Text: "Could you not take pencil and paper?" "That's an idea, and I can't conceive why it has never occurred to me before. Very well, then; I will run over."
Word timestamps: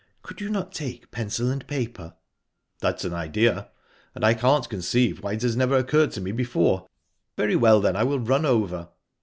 "Could 0.23 0.41
you 0.41 0.49
not 0.49 0.71
take 0.71 1.11
pencil 1.11 1.51
and 1.51 1.67
paper?" 1.67 2.15
"That's 2.79 3.05
an 3.05 3.13
idea, 3.13 3.69
and 4.15 4.25
I 4.25 4.33
can't 4.33 4.67
conceive 4.67 5.21
why 5.21 5.33
it 5.33 5.43
has 5.43 5.55
never 5.55 5.77
occurred 5.77 6.09
to 6.13 6.21
me 6.21 6.31
before. 6.31 6.87
Very 7.37 7.55
well, 7.55 7.79
then; 7.79 7.95
I 7.95 8.01
will 8.01 8.19
run 8.19 8.47
over." 8.47 8.89